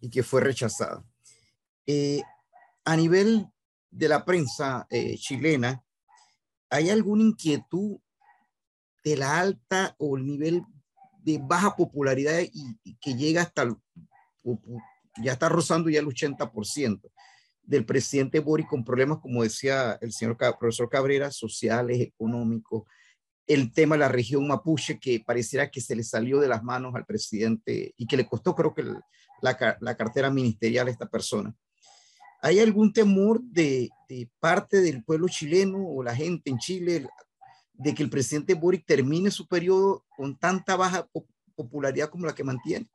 [0.00, 1.04] y que fue rechazada.
[2.84, 3.46] a nivel
[3.90, 5.84] de la prensa chilena,
[6.70, 7.98] ¿hay alguna inquietud
[9.04, 10.64] de la alta o el nivel
[11.26, 13.76] de baja popularidad y, que llega hasta el
[15.20, 17.00] ya está rozando ya el 80%
[17.64, 22.84] del presidente Boric con problemas, como decía el señor profesor Cabrera, sociales, económicos,
[23.48, 26.94] el tema de la región mapuche que pareciera que se le salió de las manos
[26.94, 28.84] al presidente y que le costó creo que
[29.42, 31.52] la, la cartera ministerial a esta persona.
[32.40, 37.08] ¿Hay algún temor de, de, parte del pueblo chileno o la gente en Chile
[37.72, 41.08] de que el presidente Boric termine su periodo con tanta baja
[41.54, 42.86] popularidad como la que mantiene?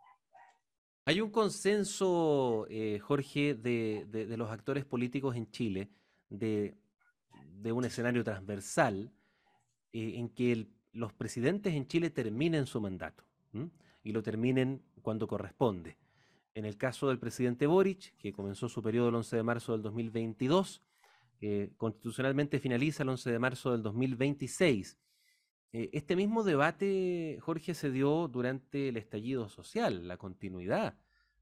[1.05, 4.05] Hay un consenso, eh, Jorge, de,
[4.38, 5.89] los actores políticos en Chile,
[6.29, 6.77] de,
[7.63, 9.12] un escenario transversal,
[9.93, 13.23] eh, en que los presidentes en Chile terminen su mandato
[14.03, 15.97] y lo terminen cuando corresponde.
[16.53, 19.81] En el caso del presidente Boric, que comenzó su periodo el 11 de marzo del
[19.81, 20.81] 2022,
[21.39, 24.97] eh, constitucionalmente finaliza el 11 de marzo del 2026.
[25.73, 30.97] Eh, este mismo debate, Jorge, se dio durante el estallido social, la continuidad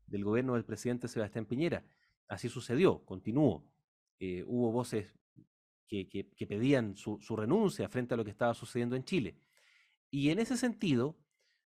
[0.05, 1.83] del gobierno del presidente Sebastián Piñera.
[2.27, 3.65] Así sucedió, continuó.
[4.19, 5.15] Eh, hubo voces
[5.87, 9.39] que, pedían su, renuncia frente a lo que estaba sucediendo en Chile.
[10.11, 11.17] Y en ese sentido,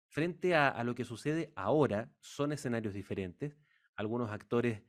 [0.07, 3.57] frente a, lo que sucede ahora, son escenarios diferentes.
[3.95, 4.81] Algunos actores,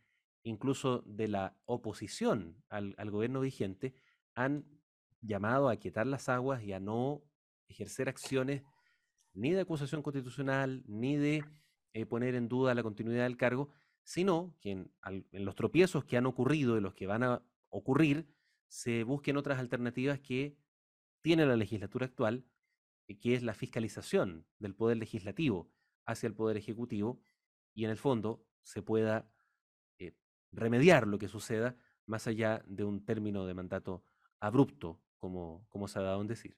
[0.44, 3.94] incluso de la oposición al, al gobierno vigente,
[4.36, 4.64] han
[5.20, 7.24] llamado a quietar las aguas y a no
[7.74, 8.62] ejercer acciones
[9.34, 11.44] ni de acusación constitucional, ni de
[11.92, 13.68] eh, poner en duda la continuidad del cargo,
[14.04, 14.92] sino que en,
[15.32, 18.28] los tropiezos que han ocurrido y los que van a ocurrir,
[18.68, 20.56] se busquen otras alternativas que
[21.20, 22.44] tiene la legislatura actual,
[23.08, 25.70] eh, que es la fiscalización del poder legislativo
[26.06, 27.20] hacia el poder ejecutivo,
[27.74, 29.28] y en el fondo se pueda
[29.98, 30.14] eh,
[30.52, 34.04] remediar lo que suceda más allá de un término de mandato
[34.38, 36.56] abrupto, como, como se ha dado en decir.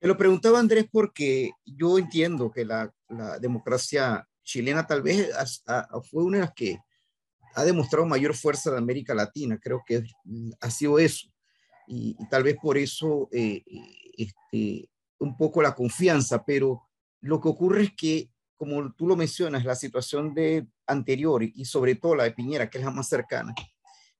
[0.00, 2.92] Me lo preguntaba Andrés porque yo entiendo que la,
[3.40, 5.30] democracia chilena tal vez
[6.10, 6.78] fue una de las que
[7.54, 11.28] ha demostrado mayor fuerza de América Latina, creo que mm, ha sido eso.
[11.86, 13.62] Y, tal vez por eso eh,
[14.16, 16.82] este, un poco la confianza, pero
[17.20, 21.94] lo que ocurre es que, como tú lo mencionas, la situación de anterior y sobre
[21.94, 23.54] todo la de Piñera, que es la más cercana,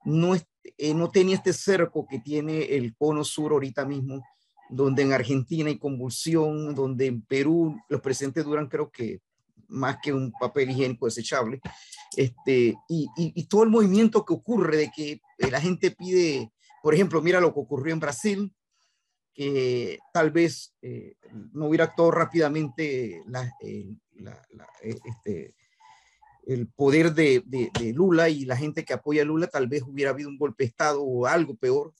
[0.04, 4.22] no, eh, no tenía este cerco que tiene el cono sur ahorita mismo
[4.68, 9.20] donde en Argentina hay convulsión, donde en Perú los presidentes duran creo que
[9.68, 11.61] más que un papel higiénico desechable,
[12.16, 16.52] este, y, todo el movimiento que ocurre de que eh, la gente pide,
[16.83, 18.52] por ejemplo, mira lo que ocurrió en Brasil,
[19.35, 21.16] que tal vez eh,
[21.52, 23.22] no hubiera actuado rápidamente
[23.61, 23.96] eh,
[25.05, 25.55] este,
[26.46, 29.83] el poder de, de, de, Lula y la gente que apoya a Lula, tal vez
[29.83, 31.92] hubiera habido un golpe de Estado o algo peor,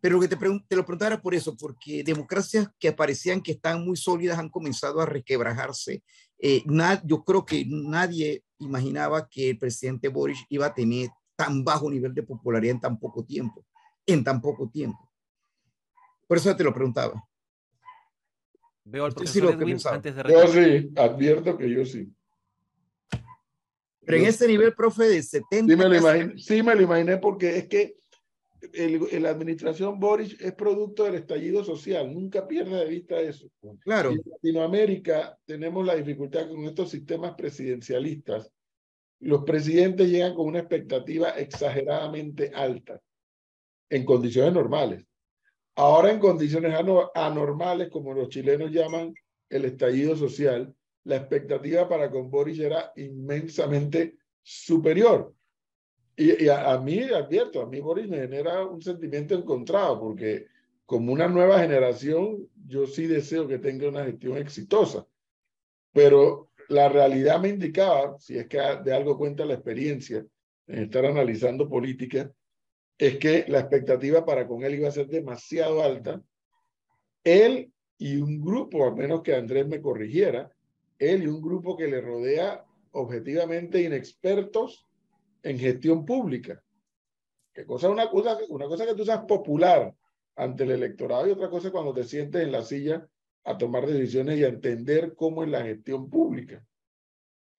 [0.00, 3.52] pero lo que te, te lo preguntaba era por eso, porque democracias que parecían que
[3.52, 6.02] están muy sólidas han comenzado a requebrajarse.
[6.38, 6.64] Eh,
[7.04, 12.14] yo creo que nadie imaginaba que el presidente Boris iba a tener tan bajo nivel
[12.14, 13.64] de popularidad en tan poco tiempo,
[14.06, 15.10] en tan poco tiempo.
[16.26, 17.22] Por eso te lo preguntaba.
[18.84, 22.12] Veo al profesor Edwin antes de Yo sí, advierto que yo sí.
[24.04, 25.72] Pero en ese nivel, profe, de 70...
[25.72, 27.96] Sí me lo imaginé, sí me lo imaginé porque es que
[28.72, 33.48] el, la administración Boris es producto del estallido social, nunca pierda de vista eso.
[33.80, 34.10] Claro.
[34.10, 38.50] en Latinoamérica tenemos la dificultad con estos sistemas presidencialistas.
[39.20, 43.00] Los presidentes llegan con una expectativa exageradamente alta
[43.90, 45.04] en condiciones normales.
[45.76, 46.74] Ahora en condiciones
[47.14, 49.14] anormales, como los chilenos llaman
[49.48, 55.34] el estallido social, la expectativa para con Boris era inmensamente superior.
[56.16, 60.46] Y, a, mí, advierto, a mí Boris me genera un sentimiento encontrado, porque
[60.84, 65.06] como una nueva generación, yo sí deseo que tenga una gestión exitosa.
[65.92, 70.24] Pero la realidad me indicaba, si es que de algo cuenta la experiencia
[70.66, 72.30] en estar analizando política,
[72.98, 76.22] es que la expectativa para con él iba a ser demasiado alta.
[77.24, 80.50] Él y un grupo, a menos que Andrés me corrigiera,
[80.98, 84.86] él y un grupo que le rodea objetivamente inexpertos
[85.42, 86.62] en gestión pública.
[87.52, 89.94] Que cosa una cosa, una cosa que tú seas popular
[90.36, 93.06] ante el electorado y otra cosa cuando te sientes en la silla
[93.44, 96.64] a tomar decisiones y a entender cómo es la gestión pública.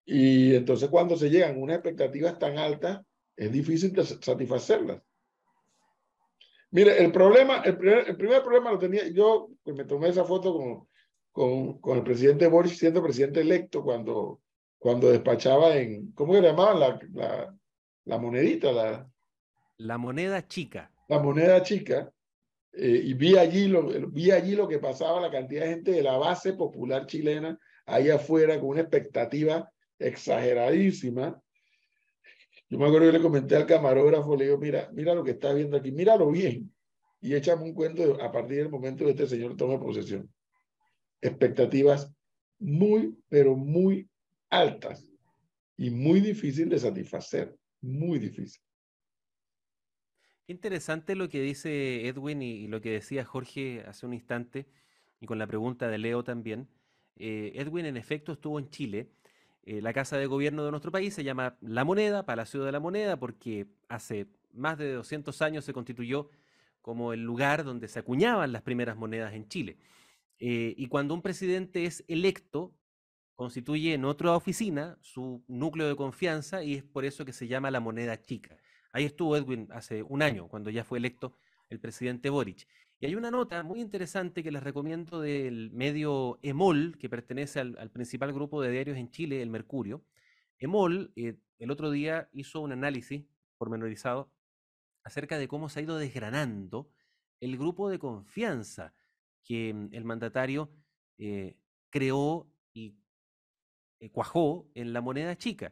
[0.05, 3.01] Y entonces cuando se llegan unas expectativas tan altas,
[3.35, 5.01] es difícil satisfacerlas.
[6.71, 10.23] Mire, el problema, el primer, el primer problema lo tenía, yo pues me tomé esa
[10.23, 10.87] foto con,
[11.31, 14.41] con, con el presidente Boris siendo presidente electo cuando,
[14.79, 16.79] cuando despachaba en, ¿cómo se llamaban?
[16.79, 17.57] La, la,
[18.05, 19.11] la monedita, la,
[19.81, 20.91] la moneda chica.
[21.07, 22.11] La moneda chica.
[22.73, 26.03] Eh, y vi allí, lo, vi allí lo que pasaba, la cantidad de gente de
[26.03, 31.41] la base popular chilena ahí afuera con una expectativa exageradísima.
[32.69, 35.51] Yo me acuerdo que le comenté al camarógrafo, le digo, mira, mira lo que está
[35.53, 36.73] viendo aquí, míralo bien.
[37.19, 40.31] Y échame un cuento a partir del momento que este señor tome posesión.
[41.19, 42.13] Expectativas
[42.59, 44.09] muy, pero muy
[44.49, 45.09] altas
[45.75, 48.61] y muy difícil de satisfacer muy difícil.
[50.47, 54.67] Interesante lo que dice Edwin y, lo que decía Jorge hace un instante,
[55.19, 56.67] y con la pregunta de Leo también.
[57.15, 59.11] Eh, Edwin, en efecto, estuvo en Chile.
[59.63, 62.79] Eh, la casa de gobierno de nuestro país se llama La Moneda, Palacio de la
[62.79, 66.29] Moneda, porque hace más de 200 años se constituyó
[66.81, 69.77] como el lugar donde se acuñaban las primeras monedas en Chile.
[70.39, 72.73] Eh, y cuando un presidente es electo,
[73.41, 77.71] constituye en otra oficina su núcleo de confianza y es por eso que se llama
[77.71, 78.55] la moneda chica.
[78.93, 81.35] Ahí estuvo Edwin hace un año, cuando ya fue electo
[81.67, 82.67] el presidente Boric.
[82.99, 87.89] Y hay una nota muy interesante que les recomiendo del medio EMOL, que pertenece al,
[87.89, 90.05] principal grupo de diarios en Chile, el Mercurio.
[90.59, 93.25] EMOL eh, el otro día hizo un análisis
[93.57, 94.31] pormenorizado
[95.03, 96.91] acerca de cómo se ha ido desgranando
[97.39, 98.93] el grupo de confianza
[99.43, 100.71] que mm, el mandatario
[101.17, 101.57] eh,
[101.89, 102.50] creó
[104.01, 105.71] eh, cuajó en la moneda chica.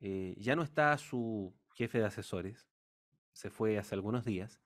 [0.00, 2.68] ya no está su jefe de asesores,
[3.32, 4.60] se fue hace algunos días,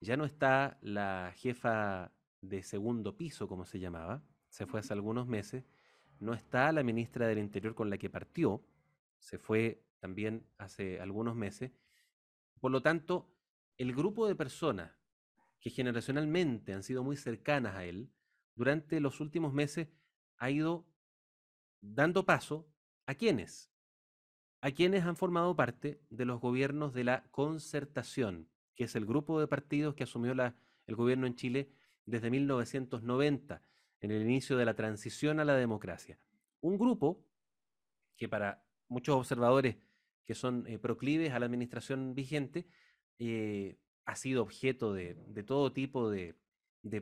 [0.00, 5.26] ya no está la jefa de segundo piso, como se llamaba, se fue hace algunos
[5.26, 5.64] meses,
[6.18, 8.64] no está la ministra del Interior con la que partió,
[9.18, 11.72] se fue también hace algunos meses.
[12.60, 13.28] Por lo tanto,
[13.76, 14.92] el grupo de personas
[15.60, 18.10] que generacionalmente han sido muy cercanas a él,
[18.54, 19.88] durante los últimos meses
[20.38, 20.86] ha ido
[21.80, 22.68] dando paso
[23.06, 23.70] a quienes,
[24.60, 29.40] a quienes han formado parte de los gobiernos de la concertación, que es el grupo
[29.40, 31.70] de partidos que asumió el gobierno en Chile
[32.04, 33.62] desde 1990,
[34.00, 36.18] en el inicio de la transición a la democracia.
[36.60, 37.24] Un grupo
[38.16, 39.76] que para muchos observadores
[40.24, 42.66] que son eh, proclives a la administración vigente,
[43.18, 45.14] eh, ha sido objeto de,
[45.46, 46.34] todo tipo de,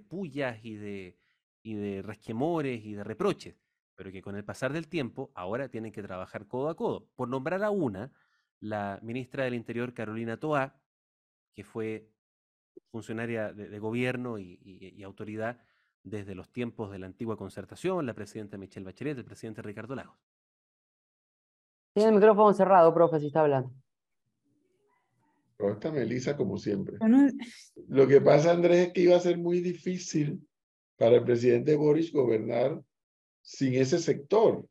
[0.09, 1.19] pullas y de,
[1.63, 3.57] y de resquemores y de reproches
[3.97, 7.09] pero que con el pasar del tiempo ahora tienen que trabajar codo a codo.
[7.15, 8.13] Por nombrar a una,
[8.61, 10.81] la ministra del Interior, Carolina Toa,
[11.55, 12.11] que fue
[12.91, 15.61] funcionaria de, gobierno y, autoridad
[16.03, 20.19] desde los tiempos de la antigua concertación, la presidenta Michelle Bachelet, el presidente Ricardo Lagos.
[21.95, 23.73] Tiene el micrófono cerrado, profe, si está hablando.
[25.57, 26.99] Pero esta Melissa, como siempre.
[27.89, 30.47] Lo que pasa, Andrés, es que iba a ser muy difícil
[30.97, 32.83] para el presidente Boris gobernar
[33.45, 34.67] sin ese sector.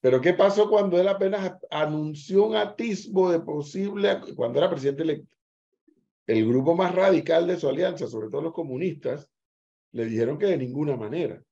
[0.00, 5.34] Pero ¿qué pasó cuando él apenas anunció un atisbo de posible, cuando era presidente electo?
[6.26, 9.30] El grupo más radical de su alianza, sobre todo los comunistas,
[9.92, 11.42] le dijeron que de ninguna manera.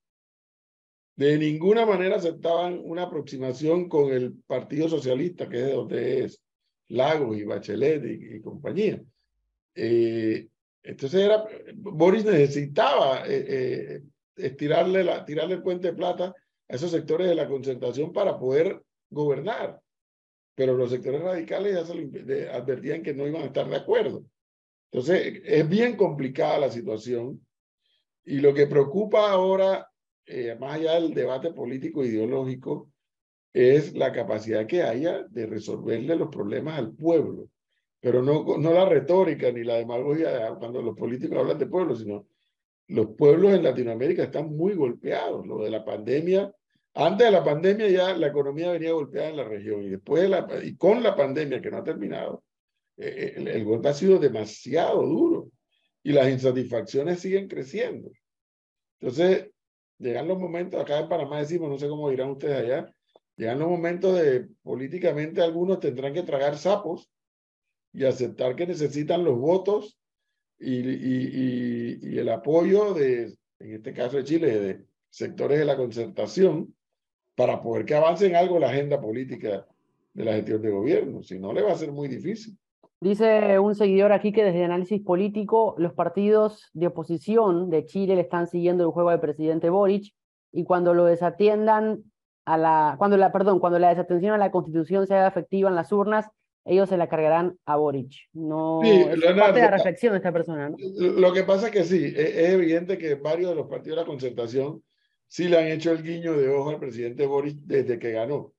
[1.16, 6.42] De ninguna manera aceptaban una aproximación con el Partido Socialista, que es de donde es
[6.88, 9.00] Lagos y Bachelet y, compañía.
[9.76, 10.48] Eh,
[10.82, 11.44] entonces era,
[11.76, 14.02] Boris necesitaba eh, eh,
[14.36, 16.34] estirarle la, tirarle el puente de plata
[16.68, 19.80] a esos sectores de la concentración para poder gobernar.
[20.54, 24.24] Pero los sectores radicales ya se advertían que no iban a estar de acuerdo.
[24.90, 27.44] Entonces, es bien complicada la situación.
[28.24, 29.88] Y lo que preocupa ahora,
[30.24, 32.92] eh, más allá del debate político ideológico,
[33.52, 37.48] es la capacidad que haya de resolverle los problemas al pueblo.
[38.00, 42.26] Pero no, no la retórica ni la demagogia cuando los políticos hablan de pueblo, sino
[42.88, 45.46] los pueblos en Latinoamérica están muy golpeados.
[45.46, 46.52] Lo de la pandemia,
[46.94, 50.28] antes de la pandemia ya la economía venía golpeada en la región y después de
[50.28, 52.44] la, y con la pandemia que no ha terminado,
[52.96, 55.50] eh, el, el, golpe ha sido demasiado duro
[56.02, 58.10] y las insatisfacciones siguen creciendo.
[59.00, 59.50] Entonces,
[59.98, 62.94] llegan los momentos, acá en Panamá decimos, no sé cómo dirán ustedes allá,
[63.36, 67.10] llegan los momentos de políticamente algunos tendrán que tragar sapos
[67.92, 69.98] y aceptar que necesitan los votos
[70.58, 76.74] y, y, el apoyo de, en este caso de Chile, de sectores de la concertación
[77.34, 79.66] para poder que avance en algo la agenda política
[80.12, 81.22] de la gestión de gobierno.
[81.22, 82.56] Si no, le va a ser muy difícil.
[83.00, 88.22] Dice un seguidor aquí que desde análisis político los partidos de oposición de Chile le
[88.22, 90.14] están siguiendo el juego al presidente Boric
[90.52, 92.02] y cuando lo desatiendan
[92.46, 95.92] a la, cuando la, perdón, cuando la desatención a la constitución sea efectiva en las
[95.92, 96.30] urnas,
[96.64, 98.12] ellos se la cargarán a Boric.
[98.32, 100.70] No es parte de la reflexión de esta persona.
[100.70, 100.76] ¿no?
[100.78, 104.02] Lo que pasa es que sí, e-, es, evidente que varios de los partidos de
[104.02, 104.82] la concertación
[105.26, 108.54] sí le han hecho el guiño de ojo al presidente Boric desde que ganó.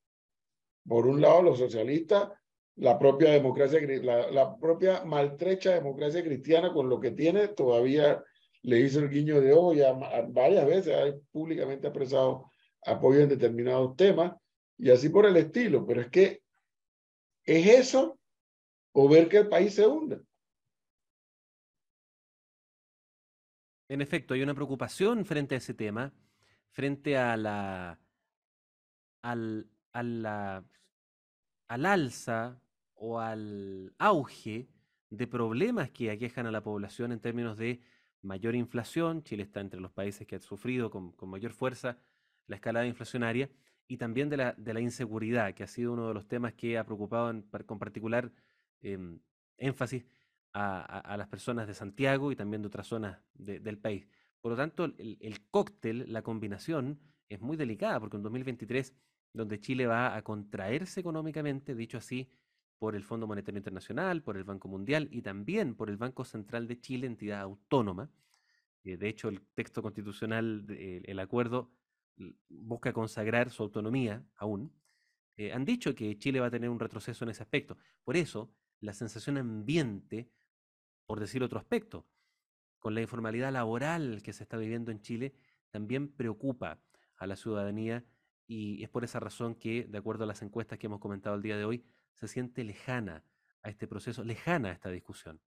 [0.87, 2.29] Por un lado, los socialistas,
[2.75, 8.23] la propia democracia, la, la propia maltrecha democracia cristiana con lo que tiene, todavía
[8.61, 9.93] le hizo el guiño de ojo, ya
[10.27, 12.51] varias veces ha públicamente expresado
[12.83, 14.33] apoyo en determinados temas
[14.77, 16.41] y así por el estilo, pero es que
[17.45, 18.19] ¿Es eso
[18.91, 20.21] o ver que el país se hunde?
[23.87, 26.11] En efecto, hay una preocupación frente a ese tema,
[26.71, 27.99] frente a la,
[29.21, 32.59] al, al alza
[32.95, 34.67] o al auge
[35.11, 37.79] de problemas que aquejan a la población en términos de
[38.23, 39.23] mayor inflación.
[39.23, 41.99] Chile está entre los países que han sufrido con, con mayor fuerza
[42.47, 43.51] la escalada inflacionaria
[43.87, 46.77] y también de la, de la inseguridad, que ha sido uno de los temas que
[46.77, 47.33] ha preocupado
[47.65, 48.31] con particular
[48.81, 49.19] em,
[49.57, 50.05] énfasis
[50.53, 54.07] a, las personas de Santiago y también de otras zonas del país.
[54.41, 58.93] Por lo tanto, el, el cóctel, la combinación, es muy delicada, porque en 2023,
[59.33, 62.29] donde Chile va a contraerse económicamente, dicho así,
[62.77, 66.67] por el Fondo Monetario Internacional, por el Banco Mundial y también por el Banco Central
[66.67, 68.09] de Chile, entidad autónoma.
[68.83, 71.71] Eh, de hecho, el texto constitucional, de- el acuerdo,
[72.49, 74.73] busca consagrar su autonomía aún.
[75.37, 77.77] Eh, han dicho que Chile va a tener un retroceso en ese aspecto.
[78.03, 80.31] Por eso, la sensación ambiente,
[81.05, 82.05] por decir otro aspecto,
[82.79, 85.33] con la informalidad laboral que se está viviendo en Chile,
[85.71, 86.79] también preocupa
[87.17, 88.05] a la ciudadanía
[88.47, 91.41] y es por esa razón que, de acuerdo a las encuestas que hemos comentado el
[91.41, 93.23] día de hoy, se siente lejana
[93.63, 95.41] a este proceso, lejana a esta discusión.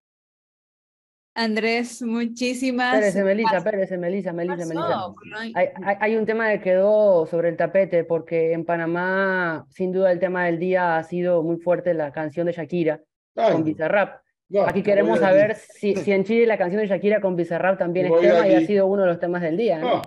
[1.43, 4.65] Andrés, muchísimas Melissa, ¿Qué Melissa, Melissa.
[4.73, 5.15] pasó?
[5.25, 9.65] No hay- Hay, hay- hay un tema que quedó sobre el tapete, porque en Panamá,
[9.69, 12.99] sin duda, el tema del día ha sido muy fuerte la canción de Shakira
[13.35, 14.21] Ay, con Bizarrap.
[14.49, 18.07] no, Aquí queremos saber si, si en Chile la canción de Shakira con Bizarrap también
[18.13, 20.01] es tema y ha sido uno de los temas del día, ¿no?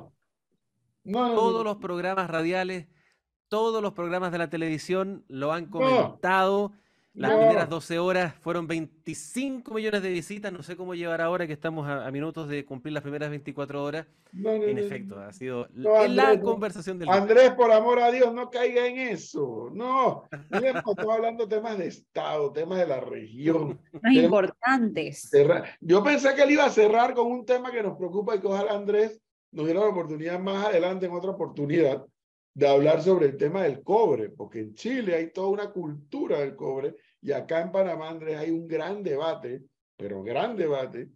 [1.04, 1.34] No.
[1.34, 1.64] Todos no.
[1.64, 2.88] los programas radiales,
[3.48, 5.70] todos los programas de la televisión lo han No.
[5.70, 6.72] comentado.
[7.14, 7.38] Las No.
[7.40, 10.50] primeras 12 horas fueron 25 millones de visitas.
[10.50, 13.84] No sé cómo llevar ahora que estamos a, a minutos de cumplir las primeras 24
[13.84, 14.06] horas.
[14.32, 16.44] No, no, En no, efecto, ha sido la Andrés, no.
[16.44, 17.16] conversación del día.
[17.18, 19.68] Andrés, por amor a Dios, no caiga en eso.
[19.74, 23.78] No, estamos hablando de temas de Estado, temas de la región.
[24.02, 25.28] Tenemos- importantes.
[25.28, 25.64] cerrar.
[25.82, 28.46] Yo pensé que él iba a cerrar con un tema que nos preocupa y que
[28.46, 32.02] ojalá Andrés nos diera la oportunidad más adelante, en otra oportunidad,
[32.54, 36.54] de hablar sobre el tema del cobre, porque en Chile hay toda una cultura del
[36.54, 39.62] cobre y acá en Panamá, Andrés, hay un gran debate,
[39.96, 41.08] pero gran debate,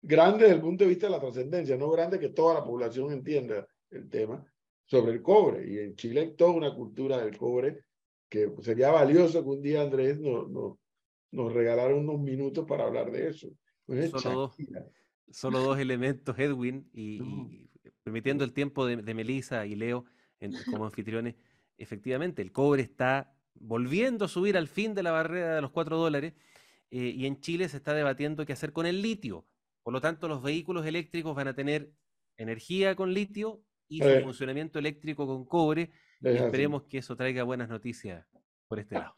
[0.00, 3.12] grande desde el punto de vista de la trascendencia, no grande que toda la población
[3.12, 4.44] entienda el tema,
[4.84, 5.70] sobre el cobre.
[5.70, 7.84] Y en Chile hay toda una cultura del cobre
[8.28, 10.78] que sería valioso que un día Andrés nos, nos,
[11.30, 13.48] nos regalara unos minutos para hablar de eso.
[13.86, 14.56] Pues es Solo dos.
[15.30, 17.48] Solo dos elementos, Edwin, y, No.
[17.50, 17.70] y
[18.02, 20.04] permitiendo el tiempo de, de Melissa y Leo
[20.44, 21.34] en- como anfitriones,
[21.78, 25.96] efectivamente, el cobre está volviendo a subir al fin de la barrera de los 4
[25.96, 26.34] dólares
[26.90, 29.46] eh, y en Chile se está debatiendo qué hacer con el litio.
[29.82, 31.90] Por lo tanto, los vehículos eléctricos van a tener
[32.36, 34.22] energía con litio y su Eh.
[34.22, 35.90] funcionamiento eléctrico con cobre.
[36.20, 36.44] Y Es así.
[36.44, 38.26] esperemos que eso traiga buenas noticias
[38.68, 39.14] por este lado.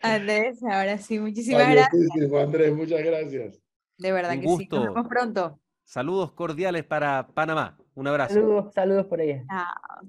[0.00, 2.06] Andrés, ahora sí, muchísimas gracias.
[2.40, 3.60] Andrés, muchas gracias.
[3.98, 4.48] De verdad Un que sí.
[4.48, 4.82] Nos gusto.
[4.94, 5.60] vemos pronto.
[5.84, 7.76] Saludos cordiales para Panamá.
[7.98, 8.34] Un abrazo.
[8.34, 9.42] Saludos, saludos por ahí.
[9.48, 10.08] Chao.